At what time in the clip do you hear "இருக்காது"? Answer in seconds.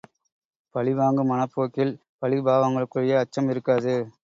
3.49-3.95